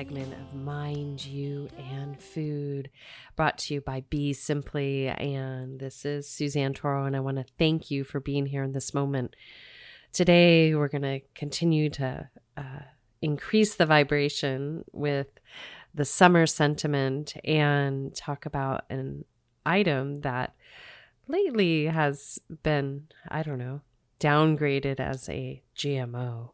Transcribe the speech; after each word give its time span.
Segment 0.00 0.32
of 0.32 0.54
Mind, 0.54 1.26
You, 1.26 1.68
and 1.76 2.18
Food, 2.18 2.88
brought 3.36 3.58
to 3.58 3.74
you 3.74 3.82
by 3.82 4.02
Be 4.08 4.32
Simply. 4.32 5.08
And 5.08 5.78
this 5.78 6.06
is 6.06 6.26
Suzanne 6.26 6.72
Toro, 6.72 7.04
and 7.04 7.14
I 7.14 7.20
want 7.20 7.36
to 7.36 7.44
thank 7.58 7.90
you 7.90 8.02
for 8.02 8.18
being 8.18 8.46
here 8.46 8.62
in 8.62 8.72
this 8.72 8.94
moment. 8.94 9.36
Today, 10.10 10.74
we're 10.74 10.88
going 10.88 11.02
to 11.02 11.20
continue 11.34 11.90
to 11.90 12.30
uh, 12.56 12.80
increase 13.20 13.74
the 13.74 13.84
vibration 13.84 14.86
with 14.90 15.26
the 15.94 16.06
summer 16.06 16.46
sentiment 16.46 17.34
and 17.44 18.16
talk 18.16 18.46
about 18.46 18.86
an 18.88 19.26
item 19.66 20.22
that 20.22 20.54
lately 21.28 21.84
has 21.84 22.38
been, 22.62 23.08
I 23.28 23.42
don't 23.42 23.58
know, 23.58 23.82
downgraded 24.20 25.00
as 25.00 25.28
a 25.28 25.62
GMO. 25.76 26.50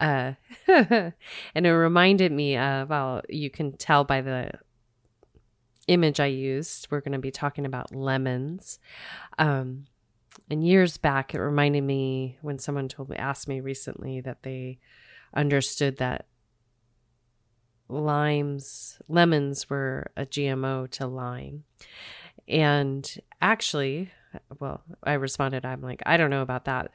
Uh, 0.00 0.32
and 0.66 1.66
it 1.66 1.70
reminded 1.70 2.32
me 2.32 2.56
of, 2.56 2.88
well, 2.88 3.22
you 3.28 3.50
can 3.50 3.76
tell 3.76 4.02
by 4.04 4.20
the 4.20 4.50
image 5.86 6.20
I 6.20 6.26
used, 6.26 6.88
we're 6.90 7.00
going 7.00 7.12
to 7.12 7.18
be 7.18 7.30
talking 7.30 7.66
about 7.66 7.94
lemons. 7.94 8.78
Um, 9.38 9.86
and 10.50 10.66
years 10.66 10.96
back, 10.96 11.34
it 11.34 11.40
reminded 11.40 11.82
me 11.82 12.38
when 12.40 12.58
someone 12.58 12.88
told 12.88 13.08
me, 13.08 13.16
asked 13.16 13.48
me 13.48 13.60
recently 13.60 14.20
that 14.22 14.42
they 14.42 14.78
understood 15.34 15.98
that 15.98 16.26
limes, 17.88 18.98
lemons 19.08 19.68
were 19.68 20.10
a 20.16 20.24
GMO 20.24 20.90
to 20.92 21.06
lime. 21.06 21.64
And 22.48 23.14
actually, 23.40 24.10
well, 24.58 24.82
I 25.02 25.14
responded, 25.14 25.64
I'm 25.64 25.82
like, 25.82 26.02
I 26.06 26.16
don't 26.16 26.30
know 26.30 26.42
about 26.42 26.64
that 26.66 26.90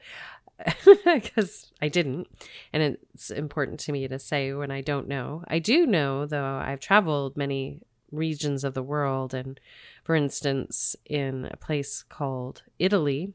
because 1.04 1.70
I 1.80 1.88
didn't. 1.88 2.28
And 2.72 2.98
it's 3.14 3.30
important 3.30 3.80
to 3.80 3.92
me 3.92 4.08
to 4.08 4.18
say 4.18 4.52
when 4.52 4.70
I 4.70 4.80
don't 4.80 5.08
know. 5.08 5.44
I 5.48 5.58
do 5.58 5.86
know, 5.86 6.26
though, 6.26 6.60
I've 6.62 6.80
traveled 6.80 7.36
many 7.36 7.80
regions 8.10 8.64
of 8.64 8.74
the 8.74 8.82
world. 8.82 9.34
And 9.34 9.60
for 10.04 10.14
instance, 10.14 10.96
in 11.04 11.48
a 11.50 11.56
place 11.56 12.04
called 12.08 12.62
Italy, 12.78 13.34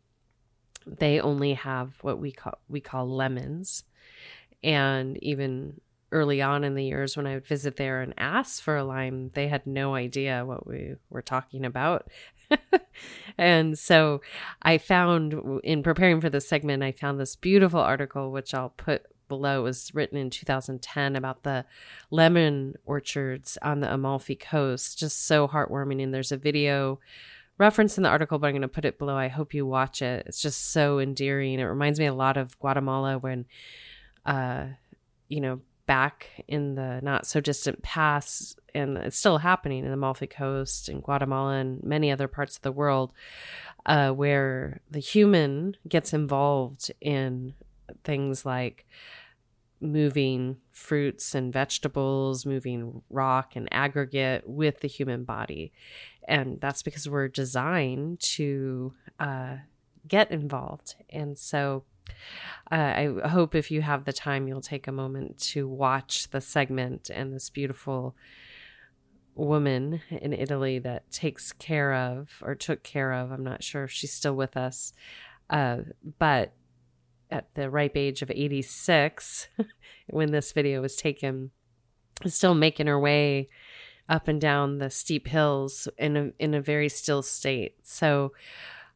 they 0.86 1.20
only 1.20 1.54
have 1.54 1.94
what 2.02 2.20
we 2.20 2.32
call 2.32 2.60
we 2.68 2.82
call 2.82 3.08
lemons. 3.08 3.84
And 4.64 5.22
even 5.24 5.80
early 6.12 6.42
on 6.42 6.64
in 6.64 6.76
the 6.76 6.86
years 6.86 7.18
when 7.18 7.26
I 7.26 7.34
would 7.34 7.48
visit 7.48 7.76
there 7.76 8.02
and 8.02 8.14
ask 8.18 8.62
for 8.62 8.78
a 8.78 8.84
lime, 8.84 9.32
they 9.34 9.48
had 9.48 9.66
no 9.66 9.96
idea 9.96 10.46
what 10.46 10.68
we 10.68 10.96
were 11.10 11.24
talking 11.24 11.66
about. 11.66 12.10
and 13.38 13.78
so 13.78 14.22
I 14.62 14.78
found 14.78 15.62
in 15.64 15.84
preparing 15.84 16.22
for 16.22 16.30
this 16.30 16.48
segment, 16.48 16.84
I 16.84 16.92
found 16.92 17.20
this 17.20 17.36
beautiful 17.36 17.80
article, 17.80 18.32
which 18.32 18.54
I'll 18.54 18.70
put 18.70 19.06
below. 19.28 19.62
It 19.62 19.64
was 19.64 19.92
written 19.94 20.18
in 20.18 20.30
2010 20.30 21.16
about 21.16 21.44
the 21.44 21.66
lemon 22.12 22.76
orchards 22.86 23.58
on 23.62 23.80
the 23.80 23.92
Amalfi 23.92 24.36
Coast. 24.36 25.00
Just 25.00 25.26
so 25.26 25.48
heartwarming. 25.48 26.04
And 26.04 26.14
there's 26.14 26.32
a 26.32 26.38
video 26.38 27.00
reference 27.58 27.98
in 27.98 28.04
the 28.04 28.10
article, 28.10 28.40
but 28.40 28.48
I'm 28.48 28.54
going 28.54 28.62
to 28.62 28.68
put 28.68 28.86
it 28.86 29.00
below. 29.00 29.16
I 29.16 29.28
hope 29.28 29.54
you 29.54 29.66
watch 29.66 30.02
it. 30.02 30.26
It's 30.28 30.42
just 30.42 30.72
so 30.72 31.00
endearing. 31.00 31.60
It 31.60 31.64
reminds 31.64 32.00
me 32.00 32.06
a 32.06 32.14
lot 32.14 32.38
of 32.38 32.58
Guatemala 32.60 33.18
when, 33.18 33.46
uh, 34.26 34.66
you 35.30 35.42
know, 35.42 35.62
back 35.86 36.44
in 36.48 36.76
the 36.76 37.00
not 37.02 37.26
so 37.26 37.40
distant 37.42 37.82
past, 37.82 38.60
and 38.74 38.98
it's 38.98 39.18
still 39.18 39.40
happening 39.40 39.80
in 39.80 39.88
the 39.88 39.94
Amalfi 39.94 40.28
Coast 40.28 40.90
and 40.90 41.04
Guatemala 41.04 41.56
and 41.58 41.84
many 41.84 42.12
other 42.12 42.28
parts 42.28 42.56
of 42.56 42.62
the 42.62 42.72
world, 42.72 43.12
uh, 43.86 44.12
where 44.12 44.82
the 44.90 45.00
human 45.00 45.76
gets 45.88 46.14
involved 46.14 46.92
in 47.02 47.54
things 48.04 48.46
like 48.46 48.86
moving 49.82 50.58
fruits 50.72 51.36
and 51.36 51.52
vegetables, 51.52 52.46
moving 52.46 53.02
rock 53.10 53.56
and 53.56 53.68
aggregate 53.72 54.48
with 54.48 54.80
the 54.80 54.88
human 54.88 55.26
body. 55.26 55.74
And 56.26 56.62
that's 56.62 56.82
because 56.82 57.10
we're 57.10 57.28
designed 57.28 58.22
to 58.22 58.94
uh, 59.20 59.58
get 60.08 60.32
involved. 60.32 60.96
And 61.10 61.38
so 61.38 61.84
uh, 62.72 63.20
I 63.24 63.28
hope 63.28 63.56
if 63.56 63.72
you 63.72 63.82
have 63.82 64.06
the 64.06 64.14
time, 64.14 64.48
you'll 64.48 64.62
take 64.62 64.88
a 64.88 64.92
moment 64.92 65.38
to 65.40 65.68
watch 65.68 66.30
the 66.30 66.42
segment 66.42 67.10
and 67.10 67.34
this 67.34 67.50
beautiful 67.50 68.16
woman 69.36 70.02
in 70.10 70.34
Italy 70.34 70.80
that 70.80 71.12
takes 71.12 71.52
care 71.52 71.94
of 71.94 72.30
or 72.42 72.56
took 72.56 72.84
care 72.84 73.14
of. 73.14 73.32
I'm 73.32 73.44
not 73.44 73.64
sure 73.64 73.84
if 73.84 73.92
she's 73.92 74.14
still 74.14 74.36
with 74.36 74.56
us, 74.56 74.94
uh, 75.50 75.78
but 76.20 76.54
at 77.30 77.54
the 77.56 77.70
ripe 77.70 77.98
age 77.98 78.22
of 78.22 78.32
86, 78.32 79.48
when 80.10 80.32
this 80.32 80.52
video 80.52 80.82
was 80.82 80.96
taken, 80.96 81.52
still 82.26 82.54
making 82.54 82.88
her 82.88 83.00
way 83.00 83.50
up 84.08 84.28
and 84.28 84.40
down 84.40 84.78
the 84.78 84.90
steep 84.90 85.28
hills 85.28 85.88
in 85.98 86.18
a 86.18 86.32
in 86.38 86.54
a 86.54 86.62
very 86.62 86.90
still 86.90 87.24
state. 87.24 87.76
So 87.84 88.34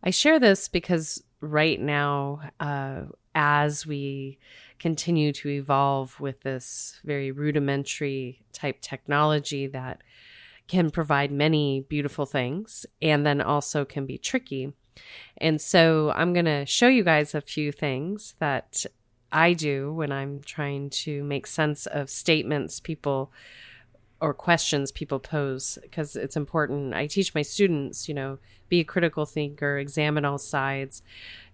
I 0.03 0.09
share 0.09 0.40
this 0.40 0.67
because 0.67 1.23
right 1.41 1.79
now, 1.79 2.41
uh, 2.59 3.03
as 3.35 3.85
we 3.85 4.39
continue 4.79 5.31
to 5.31 5.49
evolve 5.49 6.19
with 6.19 6.41
this 6.41 6.99
very 7.03 7.31
rudimentary 7.31 8.41
type 8.53 8.81
technology 8.81 9.67
that 9.67 10.01
can 10.67 10.91
provide 10.91 11.31
many 11.31 11.81
beautiful 11.81 12.25
things 12.25 12.85
and 13.01 13.25
then 13.25 13.41
also 13.41 13.85
can 13.85 14.05
be 14.05 14.17
tricky. 14.17 14.73
And 15.37 15.61
so 15.61 16.11
I'm 16.15 16.33
going 16.33 16.45
to 16.45 16.65
show 16.65 16.87
you 16.87 17.03
guys 17.03 17.33
a 17.33 17.41
few 17.41 17.71
things 17.71 18.35
that 18.39 18.85
I 19.31 19.53
do 19.53 19.93
when 19.93 20.11
I'm 20.11 20.41
trying 20.41 20.89
to 20.89 21.23
make 21.23 21.47
sense 21.47 21.85
of 21.85 22.09
statements 22.09 22.79
people 22.79 23.31
or 24.19 24.33
questions 24.33 24.91
people 24.91 25.19
pose 25.19 25.78
because 25.81 26.16
it's 26.16 26.35
important. 26.35 26.94
I 26.94 27.07
teach 27.07 27.35
my 27.35 27.41
students, 27.41 28.07
you 28.07 28.16
know, 28.16 28.39
be 28.69 28.79
a 28.79 28.85
critical 28.85 29.25
thinker, 29.25 29.78
examine 29.78 30.25
all 30.25 30.38
sides. 30.38 31.01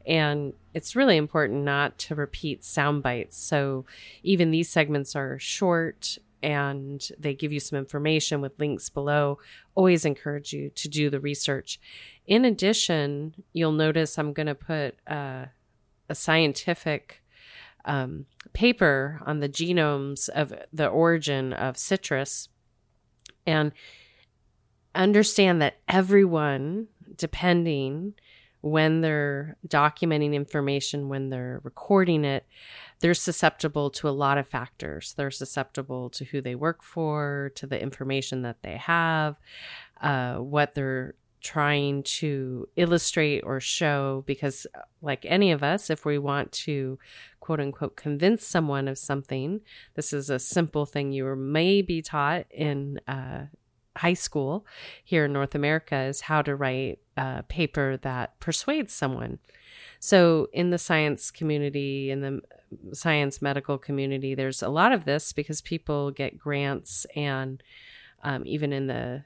And 0.06 0.53
it's 0.74 0.96
really 0.96 1.18
important 1.18 1.63
not 1.63 1.97
to 2.00 2.16
repeat 2.16 2.63
sound 2.63 3.03
bites. 3.03 3.38
So 3.38 3.85
even 4.22 4.51
these 4.51 4.69
segments 4.69 5.16
are 5.16 5.40
short 5.40 6.18
and 6.41 7.09
they 7.18 7.34
give 7.34 7.53
you 7.53 7.59
some 7.59 7.79
information 7.79 8.41
with 8.41 8.59
links 8.59 8.90
below. 8.90 9.40
Always 9.75 10.03
encourage 10.03 10.51
you 10.51 10.69
to 10.72 10.90
do 10.90 11.09
the 11.09 11.19
research. 11.19 11.80
In 12.28 12.44
addition, 12.44 13.44
you'll 13.53 13.72
notice 13.72 14.18
I'm 14.18 14.34
going 14.34 14.47
to 14.47 14.56
put 14.56 14.95
uh, 15.07 15.45
a 16.09 16.16
scientific 16.16 17.22
um, 17.85 18.25
paper 18.53 19.22
on 19.25 19.40
the 19.40 19.50
genomes 19.50 20.30
of 20.30 20.53
the 20.72 20.88
origin 20.88 21.53
of 21.53 21.78
citrus 21.78 22.50
and 23.46 23.72
understand 24.96 25.62
that 25.62 25.78
everyone, 25.88 26.88
depending 27.18 28.14
when 28.62 29.02
they're 29.02 29.58
documenting 29.68 30.34
information, 30.34 31.10
when 31.10 31.30
they're 31.30 31.60
recording 31.63 32.24
it, 32.24 32.45
they're 33.01 33.13
susceptible 33.13 33.90
to 33.90 34.07
a 34.07 34.12
lot 34.12 34.38
of 34.38 34.48
factors. 34.48 35.13
They're 35.18 35.31
susceptible 35.31 36.10
to 36.12 36.24
who 36.24 36.40
they 36.40 36.56
work 36.56 36.81
for, 36.81 37.51
to 37.56 37.68
the 37.68 37.81
information 37.81 38.44
that 38.44 38.63
they 38.63 38.78
have, 38.78 39.36
uh, 40.00 40.36
what 40.36 40.75
they're 40.75 41.16
trying 41.44 42.01
to 42.04 42.68
illustrate 42.75 43.42
or 43.42 43.60
show. 43.60 44.24
Because, 44.25 44.66
like 45.01 45.25
any 45.28 45.51
of 45.51 45.62
us, 45.62 45.90
if 45.90 46.06
we 46.06 46.18
want 46.18 46.51
to 46.51 46.98
quote 47.40 47.60
unquote 47.60 47.95
convince 47.95 48.45
someone 48.45 48.88
of 48.88 48.98
something, 48.98 49.62
this 49.95 50.13
is 50.13 50.30
a 50.30 50.40
simple 50.40 50.86
thing 50.86 51.12
you 51.12 51.25
were 51.25 51.36
maybe 51.36 52.01
taught 52.01 52.45
in 52.50 53.00
uh, 53.07 53.45
high 53.98 54.13
school 54.13 54.66
here 55.04 55.25
in 55.25 55.34
North 55.34 55.54
America 55.54 55.95
is 55.95 56.22
how 56.22 56.42
to 56.42 56.56
write 56.56 57.00
a 57.16 57.44
paper 57.44 57.98
that 57.98 58.39
persuades 58.39 58.94
someone. 58.94 59.39
So, 60.00 60.48
in 60.54 60.69
the 60.69 60.78
science 60.78 61.31
community, 61.31 62.10
in 62.10 62.22
the 62.22 62.42
science 62.94 63.42
medical 63.42 63.78
community, 63.78 64.34
there's 64.34 64.63
a 64.63 64.69
lot 64.69 64.92
of 64.92 65.06
this 65.06 65.34
because 65.34 65.62
people 65.62 66.12
get 66.12 66.39
grants, 66.39 67.06
and 67.16 67.62
um, 68.24 68.44
even 68.46 68.74
in 68.74 68.88
the 68.88 69.24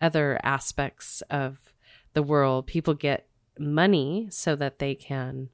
other 0.00 0.40
aspects 0.42 1.22
of 1.30 1.72
the 2.14 2.22
world, 2.22 2.66
people 2.66 2.94
get 2.94 3.26
money 3.58 4.28
so 4.30 4.56
that 4.56 4.78
they 4.78 4.94
can 4.94 5.48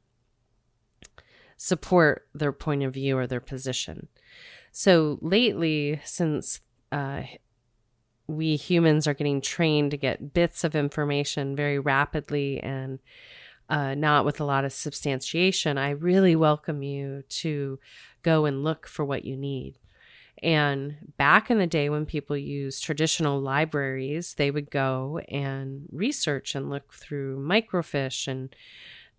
support 1.56 2.28
their 2.34 2.52
point 2.52 2.82
of 2.82 2.94
view 2.94 3.16
or 3.16 3.26
their 3.26 3.40
position. 3.40 4.08
So 4.72 5.18
lately, 5.22 6.00
since 6.04 6.60
uh, 6.92 7.22
we 8.26 8.56
humans 8.56 9.06
are 9.06 9.14
getting 9.14 9.40
trained 9.40 9.90
to 9.92 9.96
get 9.96 10.34
bits 10.34 10.64
of 10.64 10.74
information 10.74 11.56
very 11.56 11.78
rapidly 11.78 12.60
and 12.60 12.98
uh, 13.68 13.94
not 13.94 14.24
with 14.24 14.40
a 14.40 14.44
lot 14.44 14.64
of 14.64 14.72
substantiation, 14.72 15.78
I 15.78 15.90
really 15.90 16.36
welcome 16.36 16.82
you 16.82 17.24
to 17.28 17.78
go 18.22 18.44
and 18.44 18.62
look 18.62 18.86
for 18.86 19.04
what 19.04 19.24
you 19.24 19.36
need. 19.36 19.78
And 20.42 21.14
back 21.16 21.50
in 21.50 21.58
the 21.58 21.66
day 21.66 21.88
when 21.88 22.06
people 22.06 22.36
used 22.36 22.84
traditional 22.84 23.40
libraries, 23.40 24.34
they 24.34 24.50
would 24.50 24.70
go 24.70 25.20
and 25.28 25.88
research 25.90 26.54
and 26.54 26.68
look 26.68 26.92
through 26.92 27.38
microfiche 27.38 28.28
and 28.28 28.54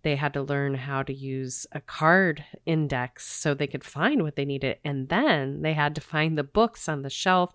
they 0.02 0.14
had 0.14 0.32
to 0.34 0.42
learn 0.42 0.74
how 0.74 1.02
to 1.02 1.12
use 1.12 1.66
a 1.72 1.80
card 1.80 2.44
index 2.64 3.26
so 3.26 3.52
they 3.52 3.66
could 3.66 3.82
find 3.82 4.22
what 4.22 4.36
they 4.36 4.44
needed. 4.44 4.78
And 4.84 5.08
then 5.08 5.62
they 5.62 5.72
had 5.72 5.94
to 5.96 6.00
find 6.00 6.38
the 6.38 6.44
books 6.44 6.88
on 6.88 7.02
the 7.02 7.10
shelf. 7.10 7.52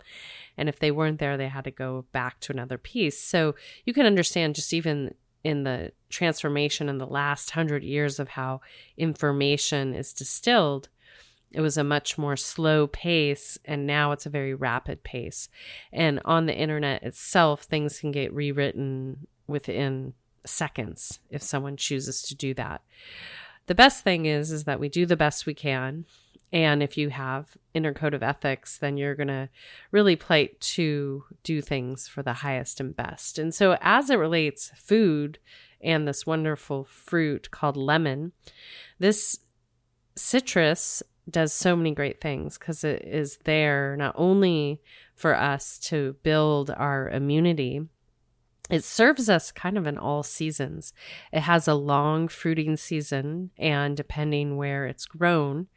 And 0.56 0.68
if 0.68 0.78
they 0.78 0.90
weren't 0.90 1.18
there, 1.18 1.38
they 1.38 1.48
had 1.48 1.64
to 1.64 1.70
go 1.70 2.04
back 2.12 2.40
to 2.40 2.52
another 2.52 2.76
piece. 2.76 3.18
So 3.18 3.54
you 3.86 3.94
can 3.94 4.04
understand 4.04 4.56
just 4.56 4.74
even 4.74 5.14
in 5.42 5.64
the 5.64 5.92
transformation 6.10 6.88
in 6.88 6.98
the 6.98 7.06
last 7.06 7.50
hundred 7.50 7.82
years 7.82 8.18
of 8.18 8.28
how 8.28 8.60
information 8.96 9.94
is 9.94 10.12
distilled 10.12 10.88
it 11.54 11.60
was 11.60 11.76
a 11.76 11.84
much 11.84 12.18
more 12.18 12.36
slow 12.36 12.88
pace, 12.88 13.58
and 13.64 13.86
now 13.86 14.10
it's 14.10 14.26
a 14.26 14.30
very 14.30 14.54
rapid 14.54 15.04
pace. 15.04 15.48
And 15.92 16.20
on 16.24 16.46
the 16.46 16.56
internet 16.56 17.04
itself, 17.04 17.62
things 17.62 18.00
can 18.00 18.10
get 18.10 18.34
rewritten 18.34 19.28
within 19.46 20.14
seconds 20.44 21.20
if 21.30 21.42
someone 21.42 21.76
chooses 21.76 22.22
to 22.22 22.34
do 22.34 22.54
that. 22.54 22.82
The 23.66 23.74
best 23.74 24.02
thing 24.02 24.26
is 24.26 24.50
is 24.50 24.64
that 24.64 24.80
we 24.80 24.88
do 24.88 25.06
the 25.06 25.16
best 25.16 25.46
we 25.46 25.54
can. 25.54 26.06
And 26.52 26.82
if 26.82 26.96
you 26.96 27.08
have 27.10 27.56
inner 27.72 27.94
code 27.94 28.14
of 28.14 28.22
ethics, 28.22 28.78
then 28.78 28.96
you're 28.96 29.14
going 29.14 29.28
to 29.28 29.48
really 29.92 30.16
play 30.16 30.56
to 30.58 31.24
do 31.44 31.60
things 31.60 32.08
for 32.08 32.22
the 32.22 32.32
highest 32.32 32.80
and 32.80 32.94
best. 32.94 33.38
And 33.38 33.54
so, 33.54 33.76
as 33.80 34.10
it 34.10 34.16
relates 34.16 34.72
food 34.76 35.38
and 35.80 36.06
this 36.06 36.26
wonderful 36.26 36.84
fruit 36.84 37.50
called 37.50 37.76
lemon, 37.76 38.32
this 38.98 39.38
citrus 40.16 41.02
does 41.28 41.52
so 41.52 41.74
many 41.74 41.92
great 41.92 42.20
things 42.20 42.58
because 42.58 42.84
it 42.84 43.02
is 43.04 43.38
there 43.44 43.96
not 43.96 44.14
only 44.16 44.80
for 45.14 45.34
us 45.34 45.78
to 45.78 46.16
build 46.22 46.70
our 46.70 47.08
immunity, 47.08 47.88
it 48.70 48.84
serves 48.84 49.28
us 49.28 49.52
kind 49.52 49.76
of 49.76 49.86
in 49.86 49.98
all 49.98 50.22
seasons. 50.22 50.92
It 51.32 51.40
has 51.40 51.68
a 51.68 51.74
long 51.74 52.28
fruiting 52.28 52.76
season, 52.76 53.50
and 53.58 53.96
depending 53.96 54.56
where 54.56 54.86
it's 54.86 55.06
grown, 55.06 55.68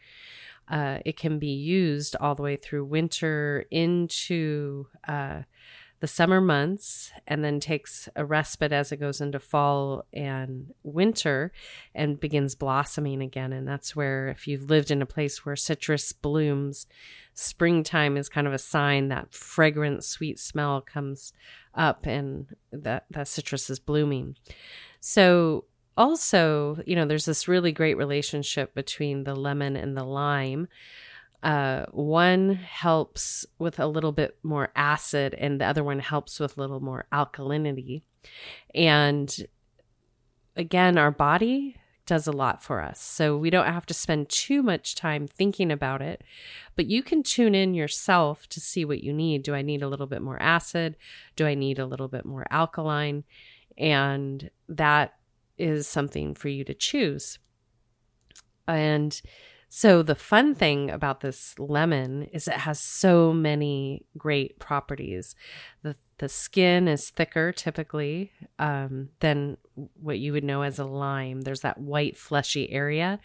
uh, 0.70 1.00
it 1.06 1.18
can 1.18 1.40
be 1.40 1.52
used 1.52 2.16
all 2.20 2.36
the 2.36 2.44
way 2.44 2.56
through 2.56 2.86
winter 2.86 3.66
into 3.72 4.88
uh, 5.08 5.44
the 6.00 6.08
summer 6.08 6.40
months 6.40 7.12
and 7.26 7.44
then 7.44 7.60
takes 7.60 8.08
a 8.16 8.24
respite 8.24 8.72
as 8.72 8.92
it 8.92 8.98
goes 8.98 9.20
into 9.20 9.40
fall 9.40 10.06
and 10.14 10.74
winter 10.84 11.52
and 11.96 12.20
begins 12.20 12.54
blossoming 12.54 13.22
again. 13.22 13.52
And 13.52 13.68
that's 13.68 13.96
where, 13.96 14.28
if 14.28 14.48
you've 14.48 14.70
lived 14.70 14.92
in 14.92 15.02
a 15.02 15.08
place 15.08 15.44
where 15.46 15.56
citrus 15.56 16.12
blooms, 16.14 16.86
springtime 17.34 18.16
is 18.16 18.30
kind 18.30 18.46
of 18.46 18.54
a 18.54 18.60
sign 18.60 19.08
that 19.08 19.34
fragrant, 19.34 20.04
sweet 20.04 20.40
smell 20.40 20.82
comes 20.82 21.34
up 21.74 22.06
and 22.06 22.56
that, 22.72 23.06
that 23.10 23.28
citrus 23.28 23.70
is 23.70 23.80
blooming. 23.80 24.36
So, 25.00 25.66
also, 25.98 26.78
you 26.86 26.96
know, 26.96 27.06
there's 27.06 27.26
this 27.26 27.48
really 27.48 27.72
great 27.72 27.98
relationship 27.98 28.76
between 28.76 29.24
the 29.24 29.36
lemon 29.36 29.76
and 29.76 29.98
the 29.98 30.04
lime. 30.04 30.68
Uh, 31.44 31.86
one 31.92 32.56
helps 32.56 33.46
with 33.60 33.80
a 33.80 33.88
little 33.88 34.12
bit 34.12 34.38
more 34.44 34.70
acid, 34.76 35.34
and 35.36 35.62
the 35.62 35.66
other 35.66 35.84
one 35.84 36.00
helps 36.00 36.40
with 36.40 36.58
a 36.58 36.62
little 36.62 36.80
more 36.80 37.06
alkalinity. 37.14 38.02
And 38.74 39.48
again, 40.56 40.98
our 40.98 41.12
body 41.12 41.78
does 42.08 42.26
a 42.26 42.32
lot 42.32 42.64
for 42.64 42.82
us. 42.82 43.00
So 43.02 43.38
we 43.38 43.50
don't 43.50 43.68
have 43.68 43.86
to 43.86 43.94
spend 43.94 44.30
too 44.30 44.64
much 44.64 44.96
time 44.96 45.28
thinking 45.28 45.72
about 45.72 46.02
it, 46.02 46.24
but 46.76 46.88
you 46.88 47.04
can 47.04 47.22
tune 47.22 47.54
in 47.54 47.74
yourself 47.74 48.48
to 48.50 48.60
see 48.60 48.86
what 48.86 49.04
you 49.04 49.14
need. 49.14 49.44
Do 49.44 49.54
I 49.54 49.62
need 49.62 49.84
a 49.84 49.90
little 49.90 50.08
bit 50.08 50.22
more 50.22 50.42
acid? 50.42 50.96
Do 51.36 51.46
I 51.46 51.54
need 51.54 51.78
a 51.78 51.86
little 51.86 52.08
bit 52.08 52.26
more 52.26 52.46
alkaline? 52.50 53.26
And 53.78 54.50
that 54.70 55.16
is 55.58 55.88
something 55.88 56.34
for 56.34 56.48
you 56.48 56.64
to 56.64 56.74
choose. 56.74 57.40
And 58.68 59.22
so 59.78 60.02
the 60.02 60.16
fun 60.16 60.56
thing 60.56 60.90
about 60.90 61.20
this 61.20 61.54
lemon 61.60 62.24
is 62.34 62.48
it 62.48 62.56
has 62.56 62.80
so 62.80 63.32
many 63.32 64.08
great 64.18 64.58
properties. 64.58 65.36
The 65.84 65.96
the 66.18 66.30
skin 66.30 66.88
is 66.88 67.12
thicker 67.12 67.52
typically 67.52 68.32
um, 68.58 69.10
than 69.20 69.58
what 70.02 70.18
you 70.18 70.34
would 70.34 70.44
know 70.44 70.64
as 70.64 70.80
a 70.80 70.84
lime. 70.84 71.42
There's 71.42 71.62
that 71.62 71.80
white 71.80 72.18
fleshy 72.18 72.72
area 72.72 73.20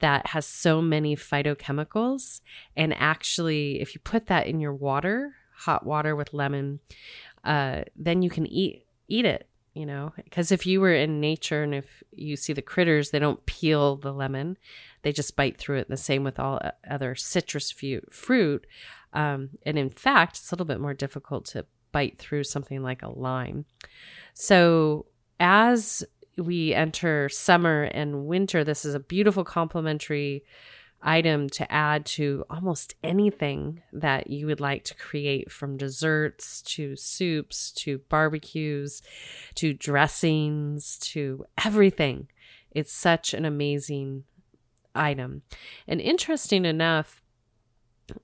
that 0.00 0.26
has 0.26 0.44
so 0.44 0.82
many 0.82 1.16
phytochemicals. 1.16 2.42
And 2.76 2.92
actually, 2.92 3.80
if 3.80 3.94
you 3.94 4.00
put 4.04 4.26
that 4.26 4.46
in 4.46 4.60
your 4.60 4.74
water, 4.74 5.36
hot 5.54 5.86
water 5.86 6.14
with 6.14 6.34
lemon, 6.34 6.80
uh, 7.42 7.84
then 7.96 8.20
you 8.20 8.28
can 8.28 8.46
eat 8.46 8.84
eat 9.08 9.24
it 9.24 9.48
you 9.76 9.84
know 9.84 10.12
because 10.16 10.50
if 10.50 10.66
you 10.66 10.80
were 10.80 10.94
in 10.94 11.20
nature 11.20 11.62
and 11.62 11.74
if 11.74 12.02
you 12.10 12.34
see 12.34 12.54
the 12.54 12.62
critters 12.62 13.10
they 13.10 13.18
don't 13.18 13.44
peel 13.44 13.94
the 13.96 14.12
lemon 14.12 14.56
they 15.06 15.12
just 15.12 15.36
bite 15.36 15.56
through 15.56 15.76
it 15.76 15.86
And 15.86 15.92
the 15.96 16.02
same 16.02 16.24
with 16.24 16.40
all 16.40 16.60
other 16.90 17.14
citrus 17.14 17.70
fruit 18.10 18.66
um, 19.12 19.50
and 19.64 19.78
in 19.78 19.88
fact 19.88 20.38
it's 20.38 20.50
a 20.50 20.54
little 20.56 20.66
bit 20.66 20.80
more 20.80 20.94
difficult 20.94 21.44
to 21.46 21.64
bite 21.92 22.18
through 22.18 22.42
something 22.42 22.82
like 22.82 23.04
a 23.04 23.08
lime 23.08 23.66
so 24.34 25.06
as 25.38 26.02
we 26.36 26.74
enter 26.74 27.28
summer 27.28 27.84
and 27.84 28.26
winter 28.26 28.64
this 28.64 28.84
is 28.84 28.96
a 28.96 29.00
beautiful 29.00 29.44
complementary 29.44 30.42
item 31.02 31.48
to 31.50 31.70
add 31.72 32.04
to 32.04 32.44
almost 32.50 32.96
anything 33.04 33.80
that 33.92 34.28
you 34.28 34.46
would 34.46 34.58
like 34.58 34.82
to 34.82 34.94
create 34.96 35.52
from 35.52 35.76
desserts 35.76 36.60
to 36.62 36.96
soups 36.96 37.70
to 37.70 37.98
barbecues 38.08 39.02
to 39.54 39.72
dressings 39.72 40.98
to 40.98 41.44
everything. 41.64 42.26
It's 42.72 42.92
such 42.92 43.34
an 43.34 43.44
amazing 43.44 44.24
item. 44.96 45.42
And 45.86 46.00
interesting 46.00 46.64
enough, 46.64 47.22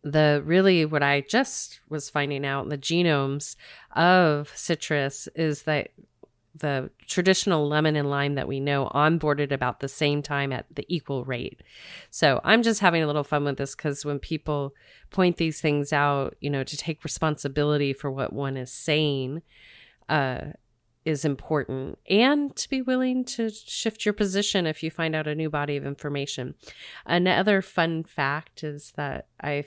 the 0.02 0.42
really 0.44 0.84
what 0.84 1.02
I 1.02 1.22
just 1.22 1.80
was 1.88 2.08
finding 2.08 2.46
out 2.46 2.64
in 2.64 2.68
the 2.68 2.78
genomes 2.78 3.56
of 3.94 4.52
citrus 4.54 5.28
is 5.34 5.62
that 5.64 5.88
the 6.54 6.90
traditional 7.06 7.66
lemon 7.66 7.96
and 7.96 8.10
lime 8.10 8.34
that 8.34 8.46
we 8.46 8.60
know 8.60 8.90
onboarded 8.94 9.50
about 9.52 9.80
the 9.80 9.88
same 9.88 10.22
time 10.22 10.52
at 10.52 10.66
the 10.74 10.84
equal 10.88 11.24
rate. 11.24 11.62
So 12.10 12.40
I'm 12.44 12.62
just 12.62 12.80
having 12.80 13.02
a 13.02 13.06
little 13.06 13.24
fun 13.24 13.44
with 13.44 13.56
this 13.56 13.74
because 13.74 14.04
when 14.04 14.18
people 14.18 14.74
point 15.10 15.38
these 15.38 15.60
things 15.60 15.92
out, 15.92 16.36
you 16.40 16.50
know, 16.50 16.62
to 16.62 16.76
take 16.76 17.04
responsibility 17.04 17.92
for 17.92 18.10
what 18.10 18.32
one 18.32 18.56
is 18.56 18.70
saying 18.70 19.42
uh, 20.08 20.52
is 21.04 21.24
important 21.24 21.98
and 22.08 22.54
to 22.54 22.68
be 22.68 22.80
willing 22.80 23.24
to 23.24 23.50
shift 23.50 24.04
your 24.04 24.12
position 24.12 24.66
if 24.66 24.82
you 24.82 24.90
find 24.90 25.14
out 25.14 25.26
a 25.26 25.34
new 25.34 25.50
body 25.50 25.76
of 25.76 25.84
information. 25.84 26.54
Another 27.04 27.60
fun 27.60 28.04
fact 28.04 28.62
is 28.62 28.92
that 28.96 29.26
I 29.40 29.64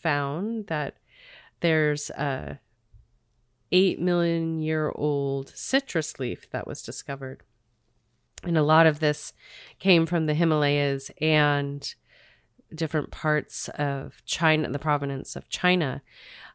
found 0.00 0.68
that 0.68 0.96
there's 1.60 2.10
a 2.10 2.60
8 3.70 4.00
million 4.00 4.60
year 4.60 4.90
old 4.94 5.52
citrus 5.54 6.18
leaf 6.18 6.48
that 6.50 6.66
was 6.66 6.82
discovered. 6.82 7.42
And 8.44 8.56
a 8.56 8.62
lot 8.62 8.86
of 8.86 9.00
this 9.00 9.32
came 9.78 10.06
from 10.06 10.26
the 10.26 10.34
Himalayas 10.34 11.10
and 11.20 11.94
different 12.74 13.10
parts 13.10 13.68
of 13.70 14.22
China, 14.24 14.70
the 14.70 14.78
provenance 14.78 15.36
of 15.36 15.48
China. 15.48 16.02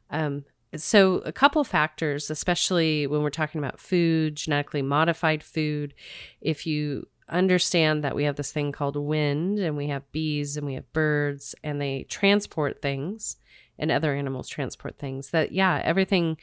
Um, 0.09 0.45
so, 0.77 1.15
a 1.25 1.31
couple 1.31 1.63
factors, 1.63 2.29
especially 2.29 3.07
when 3.07 3.21
we're 3.21 3.29
talking 3.29 3.59
about 3.59 3.79
food, 3.79 4.35
genetically 4.35 4.81
modified 4.81 5.43
food, 5.43 5.93
if 6.41 6.65
you 6.65 7.07
understand 7.29 8.03
that 8.03 8.15
we 8.15 8.23
have 8.25 8.35
this 8.35 8.51
thing 8.51 8.71
called 8.71 8.95
wind 8.95 9.59
and 9.59 9.77
we 9.77 9.87
have 9.87 10.11
bees 10.11 10.57
and 10.57 10.65
we 10.65 10.73
have 10.73 10.91
birds 10.93 11.55
and 11.63 11.79
they 11.79 12.03
transport 12.09 12.81
things 12.81 13.37
and 13.79 13.91
other 13.91 14.13
animals 14.13 14.49
transport 14.49 14.97
things, 14.97 15.29
that 15.29 15.51
yeah, 15.51 15.81
everything 15.83 16.37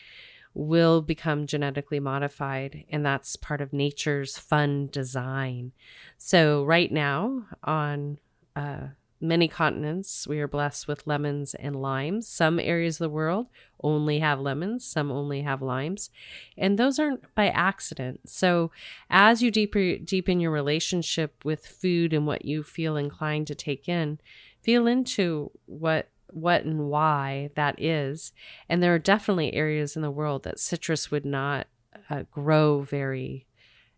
will 0.54 1.00
become 1.00 1.46
genetically 1.46 2.00
modified, 2.00 2.84
and 2.90 3.06
that's 3.06 3.36
part 3.36 3.60
of 3.60 3.72
nature's 3.72 4.36
fun 4.36 4.88
design. 4.90 5.72
So, 6.18 6.64
right 6.64 6.90
now, 6.90 7.46
on 7.62 8.18
uh, 8.56 8.88
many 9.20 9.48
continents, 9.48 10.26
we 10.26 10.40
are 10.40 10.48
blessed 10.48 10.88
with 10.88 11.06
lemons 11.06 11.54
and 11.54 11.76
limes. 11.76 12.26
Some 12.26 12.58
areas 12.58 12.96
of 12.96 13.04
the 13.04 13.14
world 13.14 13.46
only 13.82 14.20
have 14.20 14.40
lemons, 14.40 14.84
some 14.84 15.10
only 15.10 15.42
have 15.42 15.62
limes, 15.62 16.10
and 16.56 16.78
those 16.78 16.98
aren't 16.98 17.34
by 17.34 17.48
accident. 17.48 18.28
So, 18.28 18.70
as 19.08 19.42
you 19.42 19.50
deeper, 19.50 19.96
deepen 19.96 20.40
your 20.40 20.50
relationship 20.50 21.44
with 21.44 21.66
food 21.66 22.12
and 22.12 22.26
what 22.26 22.44
you 22.44 22.62
feel 22.62 22.96
inclined 22.96 23.46
to 23.48 23.54
take 23.54 23.88
in, 23.88 24.18
feel 24.62 24.86
into 24.86 25.50
what 25.66 26.08
what 26.32 26.64
and 26.64 26.88
why 26.88 27.50
that 27.56 27.80
is. 27.82 28.32
And 28.68 28.82
there 28.82 28.94
are 28.94 29.00
definitely 29.00 29.52
areas 29.52 29.96
in 29.96 30.02
the 30.02 30.10
world 30.10 30.44
that 30.44 30.60
citrus 30.60 31.10
would 31.10 31.24
not 31.24 31.66
uh, 32.08 32.22
grow 32.30 32.82
very 32.82 33.46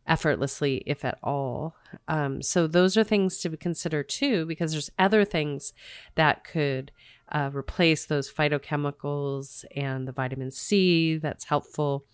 effortlessly, 0.06 0.82
if 0.86 1.04
at 1.04 1.18
all. 1.22 1.76
Um, 2.08 2.42
so 2.42 2.66
those 2.66 2.96
are 2.96 3.04
things 3.04 3.38
to 3.40 3.56
consider 3.56 4.02
too, 4.02 4.46
because 4.46 4.72
there's 4.72 4.90
other 4.98 5.24
things 5.24 5.72
that 6.14 6.44
could 6.44 6.92
uh, 7.30 7.50
replace 7.52 8.06
those 8.06 8.30
phytochemicals 8.30 9.64
and 9.74 10.06
the 10.06 10.12
vitamin 10.12 10.50
C 10.50 11.16
that's 11.16 11.44
helpful 11.44 12.04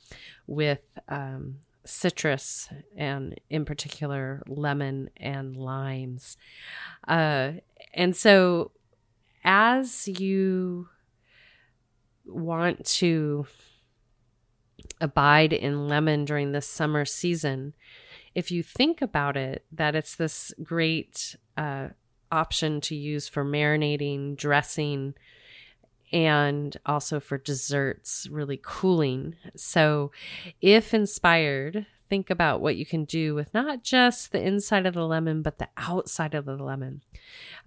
with 0.46 0.80
um, 1.08 1.56
citrus 1.84 2.68
and 2.96 3.40
in 3.48 3.64
particular 3.64 4.42
lemon 4.46 5.10
and 5.16 5.56
limes. 5.56 6.36
Uh, 7.06 7.52
and 7.94 8.14
so 8.14 8.70
as 9.44 10.06
you 10.06 10.88
want 12.26 12.84
to 12.84 13.46
abide 15.00 15.52
in 15.52 15.88
lemon 15.88 16.24
during 16.24 16.52
this 16.52 16.68
summer 16.68 17.04
season, 17.04 17.74
if 18.34 18.50
you 18.50 18.62
think 18.62 19.02
about 19.02 19.36
it, 19.36 19.64
that 19.72 19.94
it's 19.94 20.14
this 20.14 20.52
great 20.62 21.36
uh, 21.56 21.88
option 22.30 22.80
to 22.82 22.94
use 22.94 23.28
for 23.28 23.44
marinating, 23.44 24.36
dressing, 24.36 25.14
and 26.12 26.76
also 26.86 27.20
for 27.20 27.38
desserts, 27.38 28.28
really 28.30 28.60
cooling. 28.62 29.36
So, 29.56 30.10
if 30.60 30.94
inspired, 30.94 31.86
think 32.08 32.30
about 32.30 32.60
what 32.60 32.76
you 32.76 32.86
can 32.86 33.04
do 33.04 33.34
with 33.34 33.52
not 33.52 33.82
just 33.82 34.32
the 34.32 34.42
inside 34.42 34.86
of 34.86 34.94
the 34.94 35.06
lemon, 35.06 35.42
but 35.42 35.58
the 35.58 35.68
outside 35.76 36.34
of 36.34 36.46
the 36.46 36.56
lemon. 36.56 37.02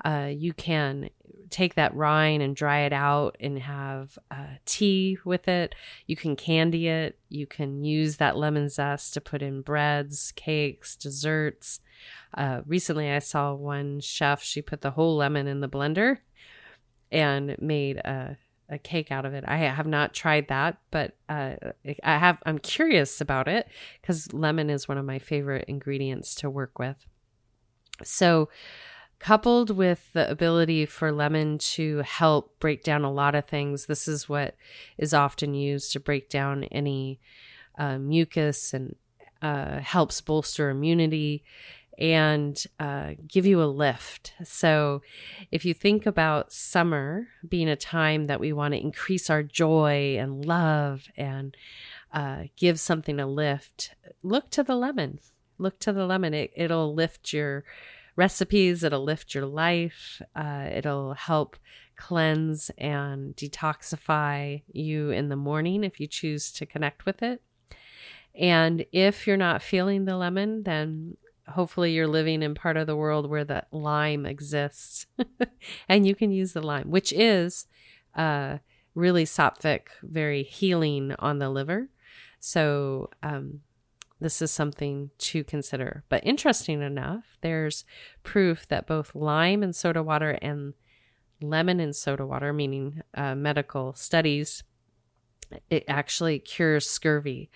Uh, 0.03 0.29
you 0.31 0.53
can 0.53 1.09
take 1.51 1.75
that 1.75 1.95
rind 1.95 2.41
and 2.41 2.55
dry 2.55 2.81
it 2.81 2.93
out 2.93 3.35
and 3.39 3.59
have 3.59 4.17
uh, 4.29 4.55
tea 4.65 5.17
with 5.25 5.47
it. 5.47 5.75
You 6.07 6.15
can 6.15 6.35
candy 6.35 6.87
it. 6.87 7.19
You 7.29 7.45
can 7.45 7.83
use 7.83 8.17
that 8.17 8.37
lemon 8.37 8.69
zest 8.69 9.13
to 9.13 9.21
put 9.21 9.41
in 9.41 9.61
breads, 9.61 10.31
cakes, 10.35 10.95
desserts. 10.95 11.79
Uh, 12.33 12.61
recently, 12.65 13.09
I 13.09 13.19
saw 13.19 13.53
one 13.53 13.99
chef, 13.99 14.41
she 14.41 14.61
put 14.61 14.81
the 14.81 14.91
whole 14.91 15.15
lemon 15.15 15.47
in 15.47 15.59
the 15.59 15.69
blender 15.69 16.19
and 17.11 17.55
made 17.59 17.97
a 17.97 18.37
a 18.71 18.79
cake 18.79 19.11
out 19.11 19.25
of 19.25 19.33
it. 19.33 19.43
I 19.45 19.57
have 19.57 19.85
not 19.85 20.13
tried 20.13 20.47
that, 20.47 20.77
but 20.91 21.17
uh, 21.27 21.55
I 22.03 22.17
have. 22.17 22.37
I'm 22.45 22.57
curious 22.57 23.19
about 23.19 23.49
it 23.49 23.67
because 24.01 24.31
lemon 24.33 24.69
is 24.69 24.87
one 24.87 24.97
of 24.97 25.05
my 25.05 25.19
favorite 25.19 25.65
ingredients 25.67 26.33
to 26.35 26.49
work 26.49 26.79
with. 26.79 26.95
So, 28.03 28.49
coupled 29.21 29.69
with 29.69 30.11
the 30.13 30.29
ability 30.29 30.83
for 30.87 31.11
lemon 31.11 31.59
to 31.59 31.99
help 31.99 32.59
break 32.59 32.83
down 32.83 33.03
a 33.03 33.11
lot 33.11 33.35
of 33.35 33.45
things, 33.45 33.85
this 33.85 34.07
is 34.07 34.27
what 34.27 34.55
is 34.97 35.13
often 35.13 35.53
used 35.53 35.93
to 35.93 35.99
break 35.99 36.27
down 36.27 36.63
any 36.65 37.19
uh, 37.77 37.99
mucus 37.99 38.73
and 38.73 38.95
uh, 39.43 39.79
helps 39.79 40.19
bolster 40.21 40.71
immunity 40.71 41.43
and 41.99 42.63
uh, 42.79 43.11
give 43.27 43.45
you 43.45 43.61
a 43.61 43.65
lift. 43.65 44.33
So, 44.43 45.03
if 45.51 45.65
you 45.65 45.75
think 45.75 46.07
about 46.07 46.51
summer 46.51 47.27
being 47.47 47.69
a 47.69 47.75
time 47.75 48.25
that 48.25 48.39
we 48.39 48.51
want 48.51 48.73
to 48.73 48.81
increase 48.81 49.29
our 49.29 49.43
joy 49.43 50.17
and 50.17 50.43
love 50.43 51.03
and 51.15 51.55
uh, 52.11 52.45
give 52.55 52.79
something 52.79 53.19
a 53.19 53.27
lift, 53.27 53.93
look 54.23 54.49
to 54.51 54.63
the 54.63 54.75
lemon. 54.75 55.19
Look 55.59 55.79
to 55.81 55.93
the 55.93 56.07
lemon. 56.07 56.33
It, 56.33 56.51
it'll 56.55 56.95
lift 56.95 57.33
your 57.33 57.65
recipes, 58.15 58.83
it'll 58.83 59.03
lift 59.03 59.33
your 59.33 59.45
life, 59.45 60.21
uh, 60.35 60.69
it'll 60.71 61.13
help 61.13 61.57
cleanse 61.95 62.71
and 62.77 63.35
detoxify 63.35 64.63
you 64.71 65.11
in 65.11 65.29
the 65.29 65.35
morning 65.35 65.83
if 65.83 65.99
you 65.99 66.07
choose 66.07 66.51
to 66.51 66.65
connect 66.65 67.05
with 67.05 67.21
it. 67.21 67.41
And 68.33 68.85
if 68.91 69.27
you're 69.27 69.37
not 69.37 69.61
feeling 69.61 70.05
the 70.05 70.17
lemon, 70.17 70.63
then 70.63 71.17
hopefully 71.47 71.91
you're 71.93 72.07
living 72.07 72.41
in 72.41 72.55
part 72.55 72.77
of 72.77 72.87
the 72.87 72.95
world 72.95 73.29
where 73.29 73.43
the 73.43 73.63
lime 73.71 74.25
exists 74.25 75.05
and 75.89 76.07
you 76.07 76.15
can 76.15 76.31
use 76.31 76.53
the 76.53 76.61
lime 76.61 76.89
which 76.89 77.11
is 77.11 77.67
uh, 78.15 78.57
really 78.95 79.25
sattvic 79.25 79.87
very 80.01 80.43
healing 80.43 81.13
on 81.19 81.39
the 81.39 81.49
liver 81.49 81.89
so 82.39 83.09
um, 83.21 83.59
this 84.21 84.41
is 84.41 84.51
something 84.51 85.09
to 85.17 85.43
consider 85.43 86.03
but 86.09 86.25
interesting 86.25 86.81
enough 86.81 87.37
there's 87.41 87.83
proof 88.23 88.67
that 88.67 88.87
both 88.87 89.13
lime 89.15 89.61
and 89.63 89.75
soda 89.75 90.01
water 90.01 90.37
and 90.41 90.73
lemon 91.41 91.79
and 91.79 91.95
soda 91.95 92.25
water 92.25 92.53
meaning 92.53 93.01
uh, 93.15 93.35
medical 93.35 93.93
studies 93.93 94.63
it 95.69 95.83
actually 95.87 96.39
cures 96.39 96.89
scurvy. 96.89 97.49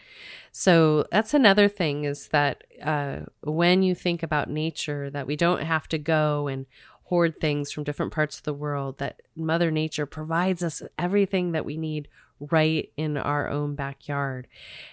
So 0.52 1.06
that's 1.12 1.34
another 1.34 1.68
thing 1.68 2.06
is 2.06 2.30
that 2.30 2.64
uh, 2.84 3.22
when 3.42 3.84
you 3.84 3.96
think 3.96 4.24
about 4.24 4.50
nature, 4.50 5.10
that 5.10 5.28
we 5.28 5.36
don't 5.36 5.64
have 5.64 5.88
to 5.90 5.98
go 5.98 6.48
and 6.48 6.66
hoard 7.04 7.40
things 7.40 7.72
from 7.72 7.84
different 7.84 8.12
parts 8.12 8.38
of 8.38 8.44
the 8.44 8.54
world, 8.54 8.98
that 8.98 9.22
Mother 9.36 9.72
Nature 9.72 10.06
provides 10.06 10.64
us 10.64 10.82
everything 10.98 11.52
that 11.52 11.66
we 11.66 11.78
need 11.78 12.08
right 12.40 12.92
in 12.98 13.18
our 13.18 13.50
own 13.50 13.76
backyard. 13.76 14.48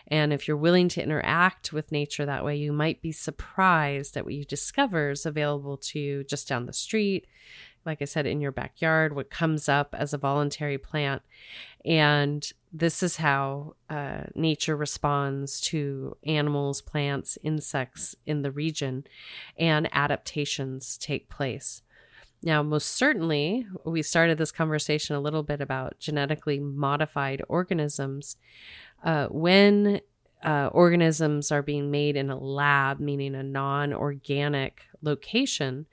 And 0.06 0.32
if 0.32 0.46
you're 0.46 0.56
willing 0.56 0.88
to 0.90 1.02
interact 1.02 1.72
with 1.72 1.92
nature 1.92 2.24
that 2.26 2.44
way, 2.44 2.56
you 2.56 2.72
might 2.72 3.02
be 3.02 3.12
surprised 3.12 4.16
at 4.16 4.24
what 4.24 4.34
you 4.34 4.44
discover 4.44 5.10
is 5.10 5.26
available 5.26 5.76
to 5.78 5.98
you 5.98 6.24
just 6.24 6.48
down 6.48 6.66
the 6.66 6.72
street, 6.72 7.26
like 7.84 8.00
I 8.00 8.04
said, 8.04 8.26
in 8.26 8.40
your 8.40 8.52
backyard, 8.52 9.14
what 9.14 9.30
comes 9.30 9.68
up 9.68 9.94
as 9.98 10.12
a 10.12 10.18
voluntary 10.18 10.78
plant. 10.78 11.22
And 11.84 12.48
this 12.72 13.02
is 13.02 13.16
how 13.16 13.74
uh, 13.90 14.24
nature 14.34 14.76
responds 14.76 15.60
to 15.62 16.16
animals, 16.24 16.80
plants, 16.80 17.38
insects 17.42 18.14
in 18.24 18.42
the 18.42 18.52
region, 18.52 19.04
and 19.58 19.88
adaptations 19.92 20.96
take 20.96 21.28
place. 21.28 21.82
Now, 22.42 22.62
most 22.62 22.96
certainly, 22.96 23.66
we 23.84 24.02
started 24.02 24.36
this 24.36 24.50
conversation 24.50 25.14
a 25.14 25.20
little 25.20 25.44
bit 25.44 25.60
about 25.60 25.98
genetically 26.00 26.58
modified 26.58 27.42
organisms. 27.48 28.36
Uh, 29.04 29.26
when 29.28 30.00
uh, 30.44 30.68
organisms 30.72 31.52
are 31.52 31.62
being 31.62 31.90
made 31.90 32.16
in 32.16 32.30
a 32.30 32.38
lab, 32.38 32.98
meaning 32.98 33.34
a 33.36 33.42
non 33.44 33.92
organic 33.92 34.82
location, 35.02 35.86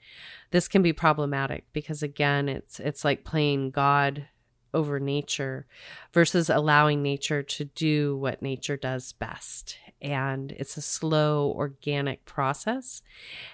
this 0.50 0.66
can 0.66 0.82
be 0.82 0.92
problematic 0.92 1.64
because 1.72 2.02
again, 2.02 2.48
it's 2.48 2.80
it's 2.80 3.04
like 3.04 3.24
playing 3.24 3.70
God 3.70 4.26
over 4.74 5.00
nature 5.00 5.66
versus 6.12 6.50
allowing 6.50 7.02
nature 7.02 7.42
to 7.42 7.64
do 7.64 8.16
what 8.16 8.42
nature 8.42 8.76
does 8.76 9.12
best. 9.12 9.76
And 10.02 10.52
it's 10.52 10.76
a 10.76 10.82
slow, 10.82 11.52
organic 11.56 12.24
process. 12.24 13.02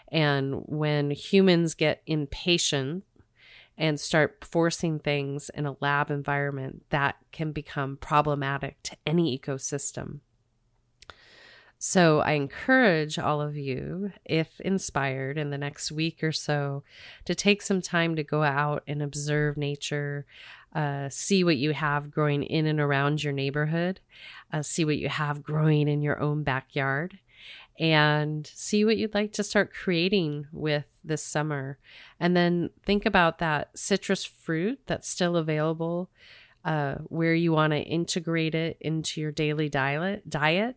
And 0.08 0.62
when 0.66 1.10
humans 1.10 1.74
get 1.74 2.02
impatient 2.06 3.04
and 3.78 4.00
start 4.00 4.44
forcing 4.44 4.98
things 4.98 5.50
in 5.50 5.66
a 5.66 5.76
lab 5.80 6.10
environment, 6.10 6.84
that 6.90 7.16
can 7.32 7.52
become 7.52 7.96
problematic 7.96 8.82
to 8.84 8.96
any 9.06 9.38
ecosystem. 9.38 10.20
So 11.78 12.20
I 12.20 12.32
encourage 12.32 13.18
all 13.18 13.42
of 13.42 13.54
you, 13.54 14.12
if 14.24 14.60
inspired 14.60 15.36
in 15.36 15.50
the 15.50 15.58
next 15.58 15.92
week 15.92 16.24
or 16.24 16.32
so, 16.32 16.84
to 17.26 17.34
take 17.34 17.60
some 17.60 17.82
time 17.82 18.16
to 18.16 18.24
go 18.24 18.42
out 18.42 18.82
and 18.86 19.02
observe 19.02 19.58
nature, 19.58 20.24
uh, 20.76 21.08
see 21.08 21.42
what 21.42 21.56
you 21.56 21.72
have 21.72 22.10
growing 22.10 22.42
in 22.42 22.66
and 22.66 22.78
around 22.78 23.24
your 23.24 23.32
neighborhood, 23.32 23.98
uh, 24.52 24.60
see 24.60 24.84
what 24.84 24.98
you 24.98 25.08
have 25.08 25.42
growing 25.42 25.88
in 25.88 26.02
your 26.02 26.20
own 26.20 26.42
backyard, 26.42 27.18
and 27.80 28.46
see 28.54 28.84
what 28.84 28.98
you'd 28.98 29.14
like 29.14 29.32
to 29.32 29.42
start 29.42 29.72
creating 29.72 30.46
with 30.52 30.84
this 31.02 31.24
summer. 31.24 31.78
And 32.20 32.36
then 32.36 32.70
think 32.84 33.06
about 33.06 33.38
that 33.38 33.70
citrus 33.74 34.24
fruit 34.24 34.78
that's 34.86 35.08
still 35.08 35.36
available. 35.36 36.10
Uh, 36.62 36.96
where 37.04 37.32
you 37.32 37.52
want 37.52 37.72
to 37.72 37.78
integrate 37.78 38.52
it 38.52 38.76
into 38.80 39.20
your 39.20 39.30
daily 39.30 39.68
diet 39.68 40.28
diet 40.28 40.76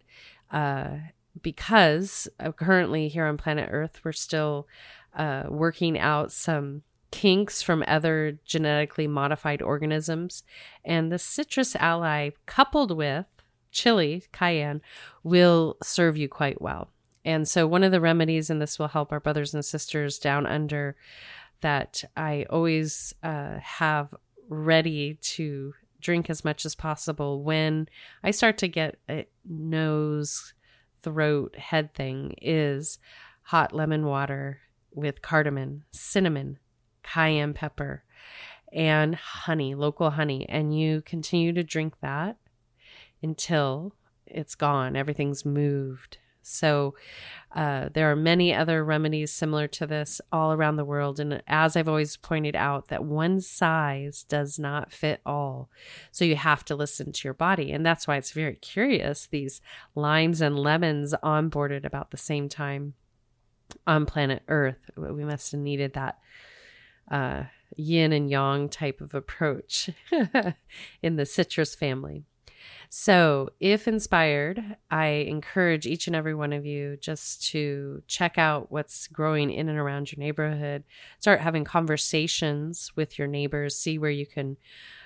uh, 0.52 0.98
because 1.42 2.28
uh, 2.40 2.52
currently 2.52 3.08
here 3.08 3.26
on 3.26 3.38
planet 3.38 3.68
earth 3.72 4.00
we're 4.04 4.12
still 4.12 4.68
uh, 5.16 5.46
working 5.50 5.98
out 5.98 6.32
some 6.32 6.84
kinks 7.12 7.62
from 7.62 7.84
other 7.88 8.40
genetically 8.46 9.08
modified 9.08 9.62
organisms. 9.62 10.44
And 10.86 11.12
the 11.12 11.20
citrus 11.20 11.76
ally, 11.76 12.32
coupled 12.46 12.96
with 12.96 13.26
chili, 13.72 14.24
cayenne, 14.32 14.82
will 15.24 15.78
serve 15.84 16.18
you 16.18 16.28
quite 16.28 16.62
well. 16.62 16.90
And 17.26 17.48
so, 17.48 17.68
one 17.68 17.84
of 17.84 17.92
the 17.92 18.02
remedies, 18.02 18.50
and 18.50 18.62
this 18.62 18.80
will 18.80 18.88
help 18.88 19.12
our 19.12 19.20
brothers 19.20 19.54
and 19.54 19.64
sisters 19.64 20.18
down 20.20 20.46
under, 20.46 20.96
that 21.62 22.04
I 22.16 22.46
always 22.50 23.14
uh, 23.22 23.60
have 23.60 24.14
ready 24.48 25.16
to 25.16 25.74
drink 26.02 26.30
as 26.30 26.46
much 26.46 26.66
as 26.66 26.76
possible 26.76 27.44
when 27.44 27.88
I 28.24 28.32
start 28.32 28.58
to 28.60 28.68
get 28.68 28.98
a 29.10 29.28
nose, 29.48 30.54
throat, 31.02 31.56
head 31.58 31.94
thing 31.94 32.36
is 32.42 33.00
hot 33.44 33.74
lemon 33.74 34.06
water 34.06 34.60
with 34.92 35.22
cardamom, 35.22 35.84
cinnamon, 35.92 36.58
cayenne 37.14 37.54
pepper. 37.54 38.04
and 38.72 39.16
honey, 39.16 39.74
local 39.74 40.12
honey, 40.12 40.46
and 40.48 40.78
you 40.78 41.02
continue 41.02 41.52
to 41.52 41.64
drink 41.64 41.96
that 42.02 42.38
until 43.22 43.94
it's 44.28 44.54
gone. 44.54 44.96
Everything's 44.96 45.44
moved. 45.44 46.20
So, 46.42 46.96
uh, 47.56 47.90
there 47.94 48.10
are 48.12 48.16
many 48.16 48.54
other 48.54 48.84
remedies 48.84 49.32
similar 49.32 49.68
to 49.70 49.88
this 49.88 50.22
all 50.32 50.54
around 50.54 50.78
the 50.78 50.86
world. 50.86 51.20
And 51.20 51.44
as 51.48 51.76
I've 51.76 51.90
always 51.90 52.16
pointed 52.16 52.56
out, 52.56 52.88
that 52.88 53.04
one 53.04 53.42
size 53.42 54.24
does 54.24 54.58
not 54.58 54.92
fit 54.92 55.22
all. 55.26 55.70
So, 56.12 56.26
you 56.26 56.36
have 56.36 56.64
to 56.66 56.76
listen 56.76 57.12
to 57.12 57.28
your 57.28 57.34
body. 57.34 57.72
And 57.72 57.86
that's 57.86 58.08
why 58.08 58.18
it's 58.18 58.32
very 58.32 58.56
curious 58.56 59.28
these 59.28 59.62
limes 59.96 60.42
and 60.42 60.58
lemons 60.58 61.14
onboarded 61.24 61.86
about 61.86 62.12
the 62.12 62.18
same 62.18 62.50
time 62.50 62.94
on 63.86 64.06
planet 64.06 64.44
Earth. 64.48 64.90
We 64.96 65.26
must 65.26 65.52
have 65.52 65.62
needed 65.62 65.94
that. 65.94 66.20
Uh, 67.10 67.44
yin 67.76 68.12
and 68.12 68.30
yang 68.30 68.70
type 68.70 69.02
of 69.02 69.14
approach 69.14 69.90
in 71.02 71.16
the 71.16 71.26
citrus 71.26 71.76
family. 71.76 72.24
So, 72.92 73.52
if 73.60 73.88
inspired, 73.88 74.78
I 74.90 75.06
encourage 75.06 75.86
each 75.86 76.08
and 76.08 76.16
every 76.16 76.34
one 76.34 76.52
of 76.52 76.66
you 76.66 76.98
just 76.98 77.46
to 77.52 78.02
check 78.08 78.38
out 78.40 78.72
what's 78.72 79.08
growing 79.08 79.52
in 79.52 79.70
and 79.70 79.78
around 79.78 80.12
your 80.12 80.20
neighborhood. 80.20 80.84
Start 81.20 81.40
having 81.40 81.64
conversations 81.64 82.92
with 82.96 83.20
your 83.20 83.28
neighbors, 83.28 83.78
see 83.78 84.00
where 84.00 84.10
you 84.10 84.26
can 84.26 84.58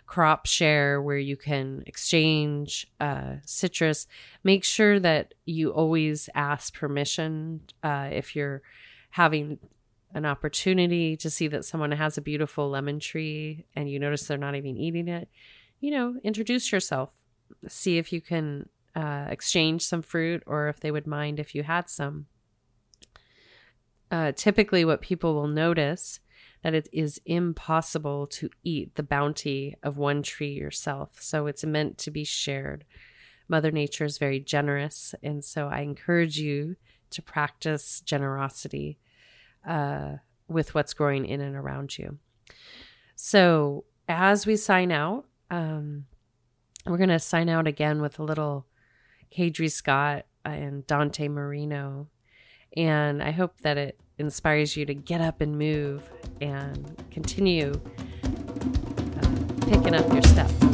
crop 0.05 0.45
share, 0.45 1.01
where 1.01 1.17
you 1.17 1.35
can 1.35 1.83
exchange 1.85 2.87
uh, 3.01 3.35
citrus. 3.45 4.07
Make 4.45 4.63
sure 4.63 4.99
that 4.99 5.33
you 5.45 5.71
always 5.71 6.29
ask 6.33 6.73
permission 6.73 7.61
uh, 7.83 8.09
if 8.11 8.33
you're 8.33 8.61
having 9.09 9.59
an 10.13 10.25
opportunity 10.25 11.17
to 11.17 11.29
see 11.29 11.47
that 11.47 11.65
someone 11.65 11.91
has 11.91 12.17
a 12.17 12.21
beautiful 12.21 12.69
lemon 12.69 12.99
tree 12.99 13.65
and 13.75 13.89
you 13.89 13.99
notice 13.99 14.27
they're 14.27 14.37
not 14.37 14.55
even 14.55 14.77
eating 14.77 15.07
it. 15.07 15.29
You 15.79 15.91
know, 15.91 16.15
introduce 16.23 16.71
yourself 16.71 17.11
see 17.67 17.97
if 17.97 18.11
you 18.11 18.21
can 18.21 18.69
uh, 18.95 19.27
exchange 19.29 19.81
some 19.81 20.01
fruit 20.01 20.43
or 20.45 20.67
if 20.67 20.79
they 20.79 20.91
would 20.91 21.07
mind 21.07 21.39
if 21.39 21.55
you 21.55 21.63
had 21.63 21.89
some. 21.89 22.27
Uh, 24.11 24.31
typically, 24.31 24.85
what 24.85 25.01
people 25.01 25.33
will 25.33 25.47
notice 25.47 26.19
that 26.61 26.73
it 26.73 26.87
is 26.93 27.19
impossible 27.25 28.27
to 28.27 28.49
eat 28.63 28.95
the 28.95 29.03
bounty 29.03 29.75
of 29.83 29.97
one 29.97 30.21
tree 30.21 30.53
yourself. 30.53 31.17
So 31.19 31.47
it's 31.47 31.65
meant 31.65 31.97
to 31.99 32.11
be 32.11 32.23
shared. 32.23 32.85
Mother 33.49 33.71
Nature 33.71 34.05
is 34.05 34.17
very 34.17 34.39
generous, 34.39 35.13
and 35.21 35.43
so 35.43 35.67
I 35.67 35.79
encourage 35.81 36.37
you 36.37 36.75
to 37.09 37.21
practice 37.21 38.01
generosity 38.01 38.97
uh, 39.65 40.17
with 40.47 40.73
what's 40.75 40.93
growing 40.93 41.25
in 41.25 41.41
and 41.41 41.55
around 41.55 41.97
you. 41.97 42.17
So 43.15 43.85
as 44.07 44.45
we 44.45 44.55
sign 44.55 44.91
out, 44.91 45.25
um, 45.49 46.05
we're 46.85 46.97
going 46.97 47.09
to 47.09 47.19
sign 47.19 47.49
out 47.49 47.67
again 47.67 48.01
with 48.01 48.19
a 48.19 48.23
little 48.23 48.65
Kadri 49.35 49.71
Scott 49.71 50.25
and 50.43 50.85
Dante 50.87 51.27
Marino. 51.27 52.09
And 52.75 53.23
I 53.23 53.31
hope 53.31 53.59
that 53.61 53.77
it 53.77 53.99
inspires 54.17 54.75
you 54.75 54.85
to 54.85 54.93
get 54.93 55.21
up 55.21 55.41
and 55.41 55.57
move 55.57 56.09
and 56.41 57.03
continue 57.11 57.79
uh, 58.23 59.65
picking 59.67 59.95
up 59.95 60.11
your 60.11 60.23
step. 60.23 60.72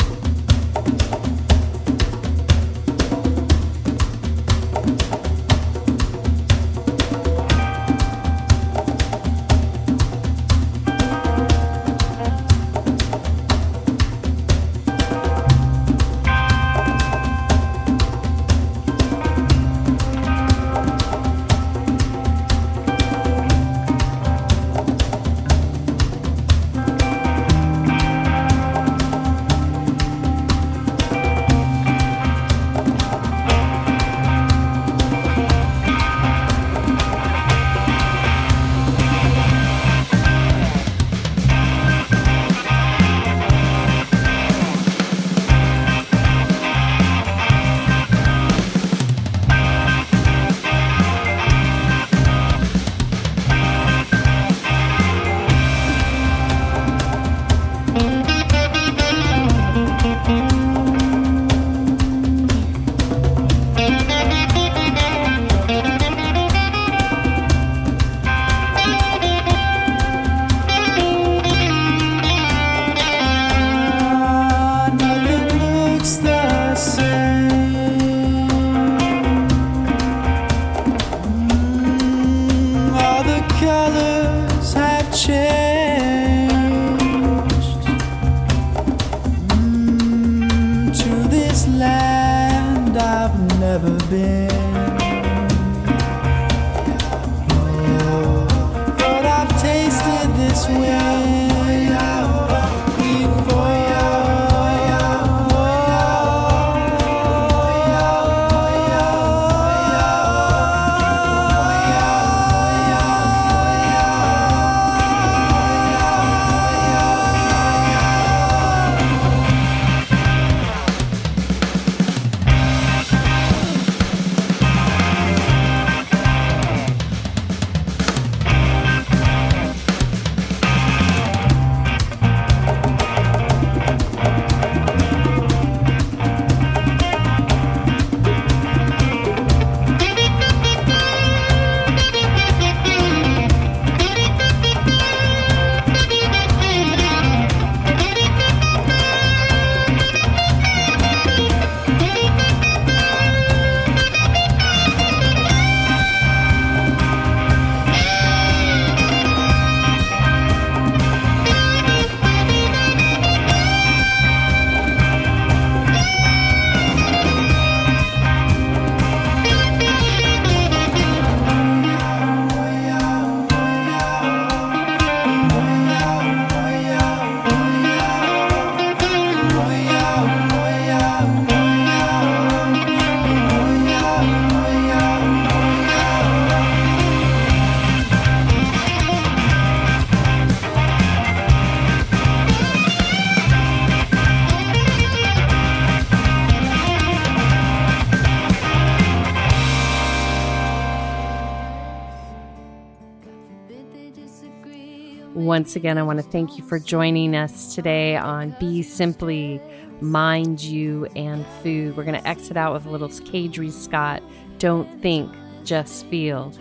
Once 205.49 205.75
again, 205.75 205.97
I 205.97 206.03
want 206.03 206.19
to 206.19 206.23
thank 206.29 206.59
you 206.59 206.63
for 206.63 206.77
joining 206.77 207.35
us 207.35 207.73
today 207.73 208.15
on 208.15 208.55
Be 208.59 208.83
Simply 208.83 209.59
Mind 209.99 210.61
You 210.61 211.05
and 211.15 211.43
Food. 211.63 211.97
We're 211.97 212.03
going 212.03 212.21
to 212.21 212.27
exit 212.27 212.55
out 212.55 212.71
with 212.71 212.85
a 212.85 212.89
little 212.91 213.09
Kadri 213.09 213.71
Scott. 213.71 214.21
Don't 214.59 215.01
think, 215.01 215.33
just 215.63 216.05
feel. 216.05 216.53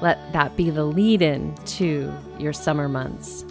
Let 0.00 0.32
that 0.32 0.56
be 0.56 0.70
the 0.70 0.82
lead 0.82 1.22
in 1.22 1.54
to 1.78 2.12
your 2.40 2.52
summer 2.52 2.88
months. 2.88 3.44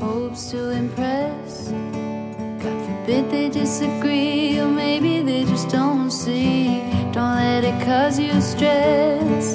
hopes 0.00 0.50
to 0.50 0.70
impress. 0.70 2.19
God 2.62 2.78
forbid 2.84 3.30
they 3.30 3.48
disagree, 3.48 4.60
or 4.60 4.68
maybe 4.68 5.22
they 5.22 5.44
just 5.44 5.70
don't 5.70 6.10
see. 6.10 6.82
Don't 7.10 7.36
let 7.36 7.64
it 7.64 7.82
cause 7.86 8.18
you 8.18 8.38
stress. 8.42 9.54